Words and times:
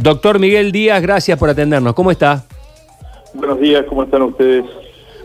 Doctor 0.00 0.38
Miguel 0.38 0.72
Díaz, 0.72 1.02
gracias 1.02 1.38
por 1.38 1.50
atendernos. 1.50 1.94
¿Cómo 1.94 2.10
está? 2.10 2.44
Buenos 3.34 3.60
días, 3.60 3.84
¿cómo 3.88 4.04
están 4.04 4.22
ustedes? 4.22 4.64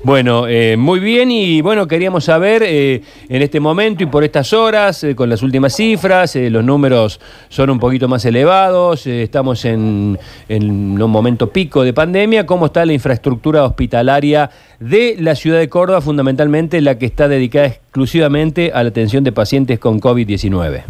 Bueno, 0.06 0.50
eh, 0.50 0.76
muy 0.76 1.00
bien 1.00 1.32
y 1.32 1.62
bueno, 1.62 1.88
queríamos 1.88 2.26
saber 2.26 2.62
eh, 2.66 3.02
en 3.30 3.42
este 3.42 3.62
momento 3.62 4.04
y 4.04 4.08
por 4.08 4.26
estas 4.26 4.52
horas, 4.52 5.02
eh, 5.06 5.16
con 5.16 5.30
las 5.30 5.42
últimas 5.44 5.74
cifras, 5.78 6.36
los 6.36 6.62
números 6.62 7.22
son 7.48 7.70
un 7.70 7.80
poquito 7.80 8.10
más 8.10 8.26
elevados, 8.26 9.08
estamos 9.08 9.64
en, 9.64 10.20
en, 10.50 11.02
un 11.02 11.10
momento 11.10 11.52
pico 11.52 11.84
de 11.84 11.94
pandemia, 11.94 12.46
¿cómo 12.46 12.66
está 12.66 12.86
la 12.86 12.92
infraestructura 12.92 13.64
hospitalaria 13.64 14.50
de 14.82 15.16
la 15.20 15.36
ciudad 15.36 15.60
de 15.60 15.70
Córdoba, 15.70 16.02
fundamentalmente 16.02 16.82
la 16.82 16.98
que 16.98 17.06
está 17.06 17.30
dedicada 17.30 17.68
exclusivamente 17.68 18.72
a 18.74 18.84
la 18.84 18.90
atención 18.90 19.24
de 19.24 19.32
pacientes 19.32 19.80
con 19.80 20.02
COVID-19? 20.02 20.84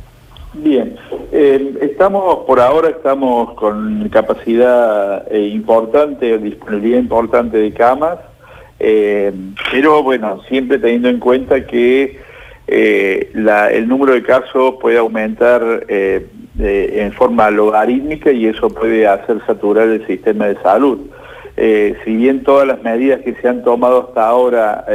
Bien, 0.56 0.96
estamos, 1.34 2.46
por 2.46 2.60
ahora 2.60 2.90
estamos 2.90 3.54
con 3.56 4.08
capacidad 4.10 5.32
importante, 5.32 6.38
disponibilidad 6.38 7.00
importante 7.00 7.58
de 7.58 7.74
camas, 7.74 8.20
eh, 8.80 9.32
pero 9.72 10.04
bueno, 10.04 10.42
siempre 10.50 10.78
teniendo 10.78 11.10
en 11.10 11.20
cuenta 11.20 11.66
que 11.66 12.20
eh, 12.68 13.32
el 13.34 13.88
número 13.88 14.14
de 14.14 14.24
casos 14.24 14.76
puede 14.82 14.98
aumentar 14.98 15.86
eh, 15.88 16.28
en 16.60 17.12
forma 17.14 17.50
logarítmica 17.50 18.32
y 18.32 18.46
eso 18.46 18.70
puede 18.70 19.08
hacer 19.08 19.38
saturar 19.48 19.88
el 19.88 20.06
sistema 20.06 20.48
de 20.48 20.62
salud. 20.62 21.00
si 21.56 22.16
bien 22.16 22.44
todas 22.44 22.68
las 22.68 22.84
medidas 22.84 23.22
que 23.22 23.34
se 23.36 23.48
han 23.48 23.64
tomado 23.64 24.08
hasta 24.08 24.28
ahora 24.28 24.86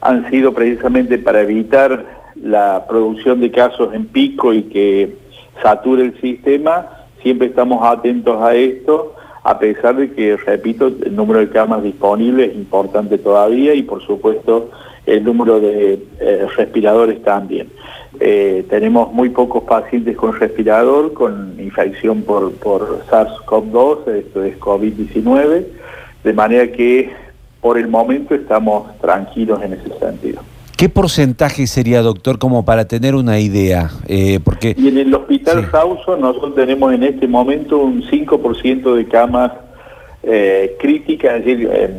han 0.00 0.30
sido 0.30 0.52
precisamente 0.52 1.16
para 1.16 1.42
evitar 1.42 2.04
la 2.34 2.84
producción 2.88 3.40
de 3.40 3.50
casos 3.50 3.94
en 3.94 4.06
pico 4.06 4.52
y 4.52 4.64
que 4.64 5.25
sature 5.62 6.02
el 6.02 6.20
sistema, 6.20 6.88
siempre 7.22 7.48
estamos 7.48 7.84
atentos 7.84 8.40
a 8.42 8.54
esto 8.54 9.14
a 9.46 9.60
pesar 9.60 9.94
de 9.94 10.10
que, 10.10 10.36
repito, 10.36 10.88
el 10.88 11.14
número 11.14 11.38
de 11.38 11.48
camas 11.48 11.80
disponibles 11.84 12.50
es 12.50 12.56
importante 12.56 13.16
todavía 13.16 13.74
y 13.74 13.84
por 13.84 14.02
supuesto 14.02 14.70
el 15.06 15.22
número 15.22 15.60
de 15.60 16.00
eh, 16.18 16.48
respiradores 16.56 17.22
también. 17.22 17.70
Eh, 18.18 18.66
tenemos 18.68 19.12
muy 19.12 19.28
pocos 19.28 19.62
pacientes 19.62 20.16
con 20.16 20.32
respirador, 20.32 21.12
con 21.12 21.54
infección 21.60 22.22
por, 22.22 22.54
por 22.54 23.04
SARS-CoV-2, 23.06 24.08
esto 24.16 24.42
es 24.42 24.58
COVID-19, 24.58 25.64
de 26.24 26.32
manera 26.32 26.72
que 26.72 27.12
por 27.60 27.78
el 27.78 27.86
momento 27.86 28.34
estamos 28.34 28.98
tranquilos 28.98 29.62
en 29.62 29.74
ese 29.74 29.96
sentido. 30.00 30.40
¿Qué 30.76 30.90
porcentaje 30.90 31.66
sería, 31.66 32.02
doctor, 32.02 32.38
como 32.38 32.66
para 32.66 32.86
tener 32.86 33.14
una 33.14 33.38
idea? 33.38 33.90
Eh, 34.08 34.40
porque 34.44 34.74
Y 34.76 34.88
en 34.88 34.98
el 34.98 35.14
Hospital 35.14 35.64
sí. 35.64 36.10
nosotros 36.20 36.54
tenemos 36.54 36.92
en 36.92 37.02
este 37.02 37.26
momento 37.26 37.78
un 37.78 38.02
5% 38.02 38.94
de 38.94 39.08
camas 39.08 39.52
eh, 40.22 40.76
críticas, 40.78 41.36
es 41.36 41.44
decir, 41.46 41.70
eh, 41.72 41.90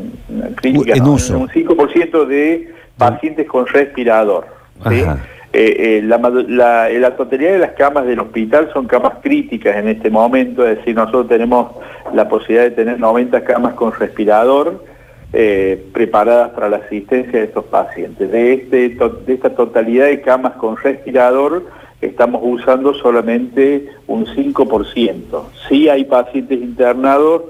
críticas, 0.56 1.00
un 1.00 1.47
5% 1.47 2.25
de 2.28 2.72
pacientes 2.97 3.47
con 3.47 3.66
respirador. 3.66 4.45
la, 4.84 6.89
la, 6.91 7.16
totalidad 7.16 7.53
de 7.53 7.59
las 7.59 7.72
camas 7.72 8.06
del 8.06 8.19
hospital 8.19 8.69
son 8.73 8.86
camas 8.86 9.14
críticas 9.23 9.75
en 9.78 9.88
este 9.88 10.12
momento, 10.12 10.67
es 10.67 10.78
decir, 10.78 10.95
nosotros 10.95 11.30
tenemos 11.30 11.72
la 12.14 12.30
posibilidad 12.30 12.66
de 12.66 12.72
tener 12.72 13.00
90 13.00 13.44
camas 13.44 13.73
con 13.73 13.91
respirador, 13.91 14.84
eh, 15.33 15.86
preparadas 15.94 16.52
para 16.52 16.70
la 16.70 16.78
asistencia 16.78 17.39
de 17.39 17.45
estos 17.45 17.66
pacientes. 17.66 18.31
De, 18.31 18.53
este, 18.53 18.89
de 18.89 19.34
esta 19.34 19.56
totalidad 19.56 20.06
de 20.06 20.22
camas 20.22 20.53
con 20.53 20.78
respirador, 20.78 21.66
estamos 22.02 22.42
usando 22.44 22.94
solamente 22.94 23.89
un 24.08 24.25
5%. 24.25 25.44
Sí 25.67 25.89
hay 25.89 26.06
pacientes 26.06 26.59
internados, 26.61 27.44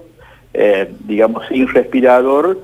eh, 0.53 0.91
digamos, 1.05 1.47
sin 1.47 1.67
respirador, 1.67 2.59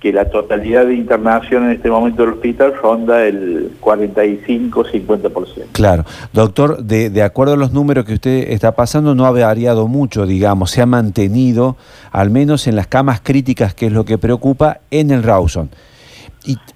que 0.00 0.12
la 0.12 0.30
totalidad 0.30 0.86
de 0.86 0.94
internación 0.94 1.64
en 1.64 1.72
este 1.72 1.90
momento 1.90 2.22
del 2.22 2.34
hospital 2.34 2.74
ronda 2.80 3.26
el 3.26 3.72
45-50%. 3.80 5.72
Claro. 5.72 6.04
Doctor, 6.32 6.84
de, 6.84 7.10
de, 7.10 7.22
acuerdo 7.22 7.54
a 7.54 7.56
los 7.56 7.72
números 7.72 8.04
que 8.04 8.14
usted 8.14 8.50
está 8.50 8.72
pasando, 8.72 9.14
no 9.14 9.26
ha 9.26 9.32
variado 9.32 9.88
mucho, 9.88 10.24
digamos, 10.26 10.70
se 10.70 10.82
ha 10.82 10.86
mantenido, 10.86 11.76
al 12.12 12.30
menos 12.30 12.68
en 12.68 12.76
las 12.76 12.86
camas 12.86 13.20
críticas, 13.20 13.74
que 13.74 13.86
es 13.86 13.92
lo 13.92 14.04
que 14.04 14.18
preocupa, 14.18 14.80
en 14.90 15.10
el 15.10 15.22
Rawson. 15.24 15.70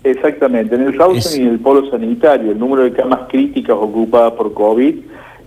Exactamente, 0.05 0.75
en 0.75 0.83
el 0.83 0.99
Rawson 0.99 1.41
y 1.41 1.45
en 1.45 1.49
el 1.49 1.61
polo 1.61 1.89
sanitario, 1.91 2.51
el 2.51 2.59
número 2.59 2.83
de 2.83 2.93
camas 2.93 3.21
críticas 3.29 3.77
ocupadas 3.79 4.33
por 4.33 4.53
COVID 4.53 4.97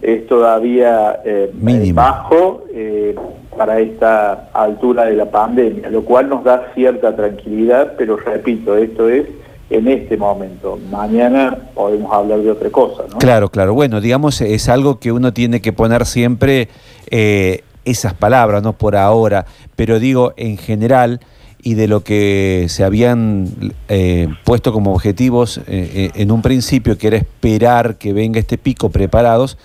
es 0.02 0.28
todavía 0.28 1.20
eh, 1.26 1.52
bajo. 1.94 2.64
Eh, 2.74 3.16
para 3.56 3.80
esta 3.80 4.50
altura 4.54 5.06
de 5.06 5.16
la 5.16 5.26
pandemia, 5.26 5.90
lo 5.90 6.04
cual 6.04 6.30
nos 6.30 6.44
da 6.44 6.72
cierta 6.74 7.16
tranquilidad, 7.16 7.94
pero 7.98 8.18
repito, 8.18 8.78
esto 8.78 9.10
es 9.10 9.26
en 9.70 9.88
este 9.88 10.18
momento. 10.18 10.80
Mañana 10.92 11.58
podemos 11.74 12.14
hablar 12.14 12.40
de 12.40 12.52
otra 12.52 12.70
cosa, 12.70 13.04
¿no? 13.12 13.18
Claro, 13.18 13.50
claro. 13.50 13.74
Bueno, 13.74 14.02
digamos, 14.02 14.42
es 14.42 14.70
algo 14.70 15.00
que 15.00 15.12
uno 15.12 15.34
tiene 15.34 15.62
que 15.62 15.74
poner 15.74 16.06
siempre 16.06 16.70
eh, 17.10 17.64
esas 17.84 18.14
palabras, 18.14 18.62
¿no? 18.62 18.74
Por 18.74 18.96
ahora, 18.96 19.46
pero 19.76 20.00
digo, 20.00 20.34
en 20.38 20.58
general, 20.58 21.20
y 21.62 21.74
de 21.74 21.88
lo 21.88 22.04
que 22.04 22.68
se 22.70 22.84
habían 22.84 23.74
eh, 23.90 24.28
puesto 24.44 24.72
como 24.72 24.94
objetivos 24.94 25.60
eh, 25.68 26.12
en 26.14 26.32
un 26.32 26.44
principio, 26.44 26.98
que 26.98 27.08
era 27.08 27.18
esperar 27.18 27.96
que 27.96 28.14
venga 28.14 28.40
este 28.40 28.60
pico 28.60 28.90
preparados, 28.90 29.58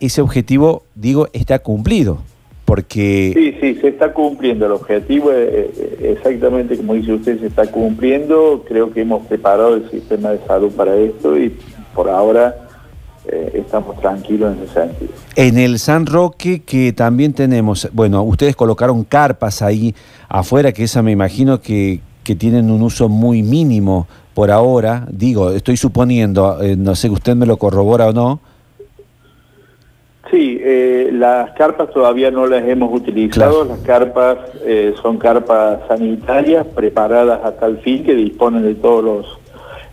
ese 0.00 0.20
objetivo, 0.20 0.82
digo, 0.96 1.28
está 1.32 1.60
cumplido 1.60 2.18
porque... 2.74 3.30
Sí, 3.36 3.56
sí, 3.60 3.80
se 3.80 3.86
está 3.86 4.12
cumpliendo 4.12 4.66
el 4.66 4.72
objetivo, 4.72 5.30
eh, 5.30 5.70
eh, 5.78 6.16
exactamente 6.18 6.76
como 6.76 6.94
dice 6.94 7.12
usted, 7.12 7.38
se 7.38 7.46
está 7.46 7.68
cumpliendo, 7.68 8.64
creo 8.66 8.92
que 8.92 9.02
hemos 9.02 9.24
preparado 9.26 9.76
el 9.76 9.88
sistema 9.92 10.30
de 10.30 10.40
salud 10.44 10.72
para 10.72 10.96
esto 10.96 11.38
y 11.38 11.56
por 11.94 12.08
ahora 12.08 12.66
eh, 13.28 13.62
estamos 13.64 14.00
tranquilos 14.00 14.56
en 14.56 14.64
ese 14.64 14.74
sentido. 14.74 15.12
En 15.36 15.56
el 15.56 15.78
San 15.78 16.04
Roque 16.04 16.62
que 16.62 16.92
también 16.92 17.32
tenemos, 17.32 17.88
bueno, 17.92 18.24
ustedes 18.24 18.56
colocaron 18.56 19.04
carpas 19.04 19.62
ahí 19.62 19.94
afuera, 20.28 20.72
que 20.72 20.82
esa 20.82 21.00
me 21.00 21.12
imagino 21.12 21.60
que, 21.60 22.00
que 22.24 22.34
tienen 22.34 22.72
un 22.72 22.82
uso 22.82 23.08
muy 23.08 23.44
mínimo 23.44 24.08
por 24.34 24.50
ahora, 24.50 25.06
digo, 25.08 25.52
estoy 25.52 25.76
suponiendo, 25.76 26.58
no 26.76 26.96
sé 26.96 27.06
que 27.06 27.14
usted 27.14 27.36
me 27.36 27.46
lo 27.46 27.56
corrobora 27.56 28.08
o 28.08 28.12
no, 28.12 28.40
Sí, 30.34 30.58
eh, 30.60 31.10
las 31.12 31.52
carpas 31.52 31.92
todavía 31.92 32.28
no 32.32 32.48
las 32.48 32.66
hemos 32.66 32.92
utilizado, 32.92 33.64
las 33.64 33.78
carpas 33.82 34.36
eh, 34.64 34.92
son 35.00 35.16
carpas 35.16 35.78
sanitarias 35.86 36.66
preparadas 36.74 37.44
a 37.44 37.52
tal 37.52 37.78
fin 37.78 38.02
que 38.02 38.16
disponen 38.16 38.64
de 38.64 38.74
todos 38.74 39.04
los 39.04 39.38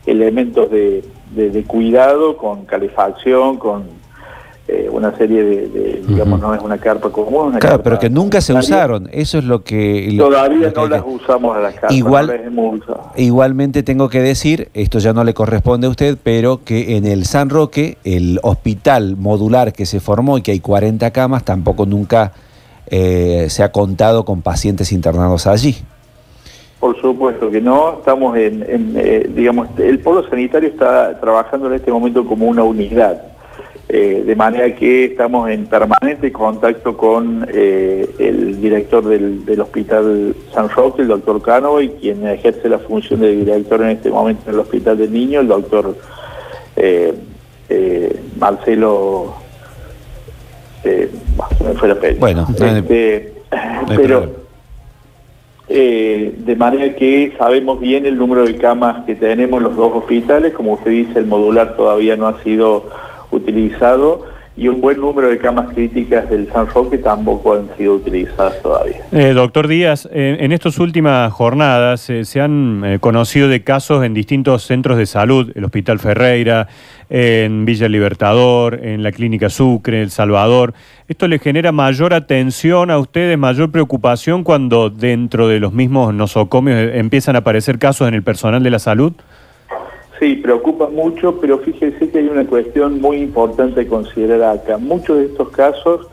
elementos 0.07 0.72
de 0.72 1.63
cuidado, 1.68 2.38
con 2.38 2.66
calefacción, 2.66 3.57
con 3.57 3.84
eh, 4.67 4.88
una 4.91 5.16
serie 5.17 5.44
de, 5.44 6.01
digamos, 6.07 6.39
no 6.39 6.53
es 6.53 6.61
una 6.61 6.77
carpa 6.77 7.09
común. 7.09 7.57
claro, 7.59 7.81
pero 7.81 7.99
que 7.99 8.09
nunca 8.09 8.41
se 8.41 8.53
usaron, 8.53 9.09
eso 9.11 9.39
es 9.39 9.44
lo 9.44 9.63
que... 9.63 10.13
Todavía 10.17 10.72
no 10.75 10.88
las 10.88 11.03
usamos 11.05 11.57
a 11.57 11.59
las 11.59 11.73
carpas, 11.73 11.91
Igual, 11.91 12.51
Igualmente 13.16 13.83
tengo 13.83 14.07
que 14.09 14.22
decir, 14.22 14.69
esto 14.73 14.99
ya 14.99 15.13
no 15.13 15.23
le 15.23 15.33
corresponde 15.33 15.88
a 15.88 15.89
usted, 15.89 16.17
pero 16.22 16.63
que 16.63 16.95
en 16.95 17.05
el 17.05 17.25
San 17.25 17.49
Roque, 17.49 17.97
el 18.03 18.39
hospital 18.44 19.17
modular 19.17 19.73
que 19.73 19.85
se 19.85 19.99
formó 19.99 20.38
y 20.38 20.41
que 20.41 20.51
hay 20.51 20.59
40 20.59 21.11
camas, 21.11 21.43
tampoco 21.43 21.85
nunca 21.85 22.31
eh, 22.88 23.47
se 23.49 23.63
ha 23.63 23.72
contado 23.72 24.25
con 24.25 24.41
pacientes 24.41 24.91
internados 24.91 25.47
allí. 25.47 25.75
Por 26.79 26.99
supuesto 27.01 27.49
que 27.49 27.61
no, 27.61 27.99
estamos 27.99 28.38
en, 28.38 28.63
eh, 28.95 29.29
digamos, 29.35 29.67
el 29.79 29.99
polo 29.99 30.28
sanitario 30.29 30.69
está 30.69 31.19
trabajando 31.19 31.67
en 31.67 31.73
este 31.73 31.91
momento 31.91 32.25
como 32.25 32.47
una 32.47 32.63
unidad 32.63 33.30
eh, 33.93 34.23
de 34.25 34.35
manera 34.37 34.73
que 34.73 35.03
estamos 35.03 35.49
en 35.49 35.65
permanente 35.65 36.31
contacto 36.31 36.95
con 36.95 37.45
eh, 37.51 38.09
el 38.19 38.61
director 38.61 39.03
del, 39.03 39.59
Hospital 39.59 40.34
San 40.53 40.69
Roque, 40.69 41.01
el 41.01 41.09
doctor 41.09 41.41
Cano, 41.41 41.81
y 41.81 41.90
quien 41.90 42.25
ejerce 42.25 42.69
la 42.69 42.79
función 42.79 43.19
de 43.19 43.35
director 43.35 43.81
en 43.81 43.90
este 43.90 44.09
momento 44.09 44.43
en 44.47 44.53
el 44.53 44.59
Hospital 44.61 44.97
del 44.97 45.11
Niño, 45.11 45.41
el 45.41 45.49
doctor 45.49 45.97
eh, 46.78 47.13
Marcelo... 48.40 49.35
bueno, 52.17 52.47
este, 52.49 53.34
pero 53.87 54.41
de 55.29 56.55
manera 56.57 56.96
que 56.96 57.34
sabemos 57.37 57.81
bien 57.81 58.05
el 58.05 58.17
número 58.17 58.46
de 58.46 58.55
camas 58.55 59.03
que 59.05 59.16
tenemos 59.16 59.57
en 59.57 59.63
los 59.63 59.75
dos 59.75 59.91
hospitales, 59.96 60.53
como 60.53 60.73
usted 60.73 60.91
dice, 60.91 61.19
el 61.19 61.25
modular 61.25 61.75
todavía 61.75 62.16
no 62.16 62.28
ha 62.28 62.41
sido 62.41 62.85
utilizado 63.31 64.25
y 64.57 64.67
un 64.67 64.81
buen 64.81 64.99
número 64.99 65.29
de 65.29 65.37
camas 65.37 65.73
críticas 65.73 66.29
del 66.29 66.51
San 66.51 66.67
Roque 66.67 66.97
tampoco 66.97 67.55
han 67.55 67.69
sido 67.78 67.95
utilizadas 67.95 68.61
todavía. 68.61 68.97
Eh, 69.11 69.33
doctor 69.33 69.67
Díaz, 69.67 70.09
en 70.11 70.51
estas 70.51 70.78
últimas 70.78 71.31
jornadas 71.31 72.09
eh, 72.09 72.25
se 72.25 72.41
han 72.41 72.83
eh, 72.83 72.99
conocido 72.99 73.47
de 73.47 73.63
casos 73.63 74.03
en 74.03 74.13
distintos 74.13 74.63
centros 74.63 74.97
de 74.97 75.05
salud, 75.05 75.51
el 75.55 75.63
Hospital 75.63 75.99
Ferreira, 75.99 76.67
en 77.09 77.66
Villa 77.66 77.87
Libertador, 77.87 78.85
en 78.85 79.03
la 79.03 79.11
Clínica 79.11 79.49
Sucre, 79.49 80.01
El 80.01 80.11
Salvador. 80.11 80.73
¿Esto 81.07 81.27
le 81.27 81.39
genera 81.39 81.72
mayor 81.72 82.13
atención 82.13 82.91
a 82.91 82.99
ustedes, 82.99 83.37
mayor 83.37 83.72
preocupación 83.72 84.43
cuando 84.43 84.89
dentro 84.89 85.47
de 85.47 85.59
los 85.59 85.73
mismos 85.73 86.13
nosocomios 86.13 86.77
empiezan 86.93 87.35
a 87.35 87.39
aparecer 87.39 87.79
casos 87.79 88.07
en 88.07 88.13
el 88.13 88.23
personal 88.23 88.63
de 88.63 88.69
la 88.69 88.79
salud? 88.79 89.13
Sí, 90.22 90.35
preocupa 90.35 90.88
mucho, 90.88 91.40
pero 91.41 91.58
fíjese 91.58 92.12
que 92.12 92.20
hay 92.20 92.28
una 92.28 92.46
cuestión 92.46 93.02
muy 93.02 93.18
importante 93.18 93.82
a 93.82 93.88
considerar 93.88 94.59
acá. 94.59 94.78
Muchos 94.78 95.18
de 95.18 95.26
estos 95.26 95.50
casos, 95.50 96.06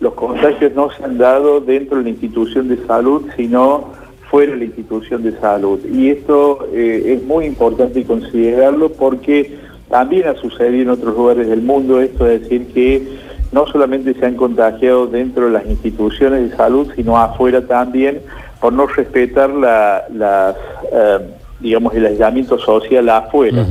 los 0.00 0.14
contagios 0.14 0.74
no 0.74 0.90
se 0.90 1.04
han 1.04 1.16
dado 1.16 1.60
dentro 1.60 1.98
de 1.98 2.02
la 2.02 2.08
institución 2.08 2.66
de 2.66 2.84
salud, 2.88 3.22
sino 3.36 3.92
fuera 4.28 4.54
de 4.54 4.58
la 4.58 4.64
institución 4.64 5.22
de 5.22 5.38
salud. 5.38 5.78
Y 5.84 6.10
esto 6.10 6.66
eh, 6.72 7.14
es 7.14 7.22
muy 7.22 7.44
importante 7.44 8.02
considerarlo 8.02 8.90
porque 8.90 9.56
también 9.88 10.26
ha 10.26 10.34
sucedido 10.34 10.82
en 10.82 10.88
otros 10.88 11.16
lugares 11.16 11.46
del 11.46 11.62
mundo 11.62 12.00
esto 12.00 12.26
es 12.26 12.40
decir 12.40 12.66
que 12.74 13.06
no 13.52 13.68
solamente 13.68 14.14
se 14.14 14.26
han 14.26 14.34
contagiado 14.34 15.06
dentro 15.06 15.46
de 15.46 15.52
las 15.52 15.66
instituciones 15.66 16.50
de 16.50 16.56
salud, 16.56 16.90
sino 16.96 17.16
afuera 17.16 17.64
también 17.64 18.22
por 18.60 18.72
no 18.72 18.88
respetar 18.88 19.50
las... 19.50 20.56
Eh, 20.90 21.18
digamos, 21.62 21.94
el 21.94 22.06
aislamiento 22.06 22.58
social 22.58 23.08
afuera. 23.08 23.66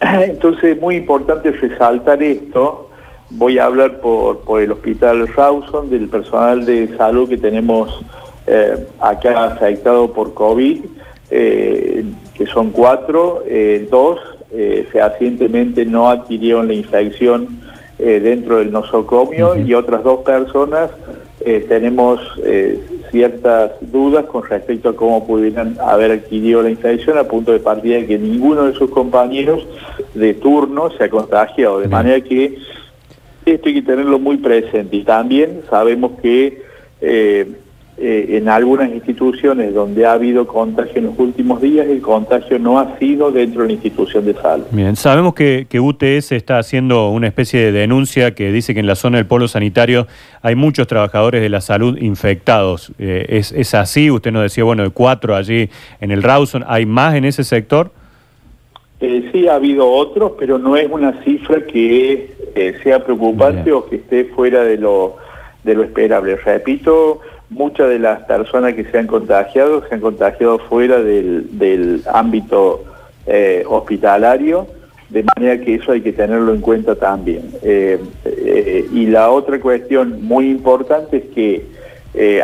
Entonces 0.00 0.76
es 0.76 0.80
muy 0.80 0.96
importante 0.96 1.50
resaltar 1.50 2.22
esto. 2.22 2.90
Voy 3.30 3.58
a 3.58 3.66
hablar 3.66 4.00
por, 4.00 4.40
por 4.40 4.62
el 4.62 4.72
Hospital 4.72 5.26
Rawson, 5.28 5.90
del 5.90 6.08
personal 6.08 6.64
de 6.64 6.96
salud 6.96 7.28
que 7.28 7.38
tenemos 7.38 8.04
eh, 8.46 8.86
acá 9.00 9.46
afectado 9.46 10.12
por 10.12 10.34
COVID, 10.34 10.84
eh, 11.30 12.04
que 12.34 12.46
son 12.46 12.70
cuatro, 12.70 13.42
eh, 13.46 13.88
dos 13.90 14.20
fehacientemente 14.92 15.84
no 15.84 16.08
adquirieron 16.08 16.68
la 16.68 16.74
infección 16.74 17.58
dentro 17.98 18.58
del 18.58 18.70
nosocomio 18.70 19.56
y 19.58 19.74
otras 19.74 20.04
dos 20.04 20.20
personas 20.20 20.90
tenemos 21.68 22.20
ciertas 23.14 23.70
dudas 23.80 24.24
con 24.24 24.42
respecto 24.42 24.88
a 24.88 24.96
cómo 24.96 25.24
pudieran 25.24 25.76
haber 25.80 26.10
adquirido 26.10 26.64
la 26.64 26.70
infección 26.70 27.16
a 27.16 27.22
punto 27.22 27.52
de 27.52 27.60
partida 27.60 27.94
de 27.94 28.06
que 28.06 28.18
ninguno 28.18 28.64
de 28.64 28.72
sus 28.72 28.90
compañeros 28.90 29.64
de 30.14 30.34
turno 30.34 30.90
se 30.90 31.04
ha 31.04 31.08
contagiado. 31.08 31.78
De 31.78 31.86
manera 31.86 32.20
que 32.20 32.58
esto 33.46 33.68
hay 33.68 33.74
que 33.74 33.82
tenerlo 33.82 34.18
muy 34.18 34.38
presente. 34.38 34.96
Y 34.96 35.04
también 35.04 35.60
sabemos 35.70 36.18
que 36.20 36.60
eh, 37.00 37.52
eh, 37.96 38.38
en 38.38 38.48
algunas 38.48 38.92
instituciones 38.92 39.72
donde 39.72 40.04
ha 40.04 40.14
habido 40.14 40.48
contagio 40.48 40.94
en 40.96 41.04
los 41.04 41.18
últimos 41.18 41.62
días, 41.62 41.86
el 41.86 42.00
contagio 42.00 42.58
no 42.58 42.80
ha 42.80 42.98
sido 42.98 43.30
dentro 43.30 43.62
de 43.62 43.68
la 43.68 43.72
institución 43.74 44.24
de 44.24 44.34
salud. 44.34 44.64
Bien, 44.72 44.96
sabemos 44.96 45.32
que, 45.34 45.68
UTS 45.72 46.32
está 46.32 46.58
haciendo 46.58 47.10
una 47.10 47.28
especie 47.28 47.60
de 47.60 47.70
denuncia 47.70 48.34
que 48.34 48.50
dice 48.50 48.74
que 48.74 48.80
en 48.80 48.88
la 48.88 48.96
zona 48.96 49.18
del 49.18 49.26
polo 49.26 49.46
sanitario 49.46 50.08
hay 50.42 50.56
muchos 50.56 50.88
trabajadores 50.88 51.40
de 51.40 51.48
la 51.48 51.60
salud 51.60 51.96
infectados. 51.98 52.90
Eh, 52.98 53.26
¿es, 53.28 53.74
así? 53.74 54.10
Usted 54.10 54.32
nos 54.32 54.42
decía, 54.42 54.64
bueno, 54.64 54.82
de 54.82 54.90
cuatro 54.90 55.36
allí 55.36 55.70
en 56.00 56.10
el 56.10 56.24
Rawson, 56.24 56.64
¿hay 56.66 56.86
más 56.86 57.14
en 57.14 57.24
ese 57.24 57.44
sector? 57.44 57.92
Eh, 58.98 59.30
sí, 59.30 59.46
ha 59.46 59.54
habido 59.54 59.88
otros, 59.88 60.32
pero 60.36 60.58
no 60.58 60.76
es 60.76 60.90
una 60.90 61.22
cifra 61.22 61.64
que 61.64 62.34
sea 62.82 63.04
preocupante 63.04 63.70
o 63.70 63.86
que 63.86 63.96
esté 63.96 64.24
fuera 64.24 64.64
de 64.64 64.78
lo, 64.78 65.16
de 65.62 65.74
lo 65.74 65.84
esperable. 65.84 66.36
Repito, 66.36 67.20
muchas 67.54 67.88
de 67.88 67.98
las 67.98 68.22
personas 68.24 68.74
que 68.74 68.84
se 68.84 68.98
han 68.98 69.06
contagiado 69.06 69.86
se 69.88 69.94
han 69.94 70.00
contagiado 70.00 70.58
fuera 70.58 71.00
del, 71.00 72.02
ámbito 72.12 72.84
eh, 73.26 73.64
hospitalario, 73.66 74.66
de 75.08 75.24
manera 75.34 75.64
que 75.64 75.76
eso 75.76 75.92
hay 75.92 76.00
que 76.00 76.12
tenerlo 76.12 76.52
en 76.52 76.60
cuenta 76.60 76.96
también. 76.96 77.42
Eh, 77.62 77.98
eh, 78.24 78.88
y 78.92 79.06
la 79.06 79.30
otra 79.30 79.60
cuestión 79.60 80.22
muy 80.22 80.50
importante 80.50 81.18
es 81.18 81.24
que 81.34 81.74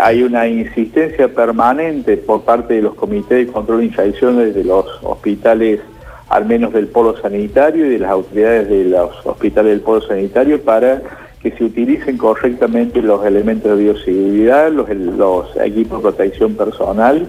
hay 0.01 0.25
una 0.25 0.49
insistencia 0.49 1.29
permanente 1.29 2.17
por 2.17 2.43
parte 2.43 2.75
de 2.75 2.83
los 2.83 2.95
comités 2.95 3.47
de 3.47 3.53
control 3.53 3.79
de 3.79 3.85
infecciones 3.87 4.53
de 4.53 4.65
los 4.65 4.85
hospitales, 5.03 5.81
al 6.29 6.45
menos 6.47 6.73
del 6.73 6.89
polo 6.89 7.17
sanitario 7.21 7.87
y 7.87 7.91
de 7.91 7.99
las 8.01 8.11
autoridades 8.11 8.69
de 8.69 8.85
los 8.87 9.25
hospitales 9.25 9.71
del 9.71 9.81
polo 9.81 10.01
sanitario 10.01 10.61
para 10.61 11.03
que 11.43 11.51
se 11.53 11.65
utilicen 11.65 12.19
correctamente 12.19 13.01
los 13.01 13.25
elementos 13.25 13.77
de 13.77 13.85
bioseguridad, 13.85 14.71
los, 14.71 15.57
equipos 15.57 15.99
de 15.99 16.03
protección 16.03 16.55
personal 16.55 17.29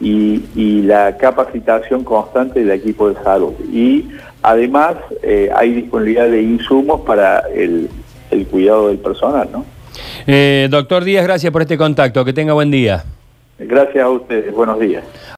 y, 0.00 0.82
la 0.82 1.16
capacitación 1.16 2.02
constante 2.02 2.60
del 2.60 2.72
equipo 2.72 3.08
de 3.08 3.22
salud. 3.22 3.52
Y 3.72 4.08
además 4.42 4.96
eh, 5.22 5.48
hay 5.54 5.72
disponibilidad 5.72 6.28
de 6.28 6.42
insumos 6.42 7.02
para 7.02 7.44
el, 7.54 7.88
cuidado 8.50 8.88
del 8.88 8.98
personal. 8.98 9.48
¿no? 9.52 9.64
Eh, 10.26 10.66
doctor 10.70 11.04
Díaz, 11.04 11.24
gracias 11.24 11.52
por 11.52 11.62
este 11.62 11.78
contacto. 11.78 12.24
Que 12.24 12.32
tenga 12.32 12.52
buen 12.52 12.70
día. 12.70 13.04
Gracias 13.58 14.04
a 14.04 14.08
ustedes. 14.08 14.52
Buenos 14.52 14.80
días. 14.80 15.04